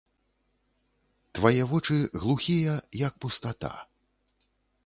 Твае 1.39 1.63
вочы 1.73 1.97
глухія, 2.23 2.75
як 3.07 3.13
пустата. 3.27 3.71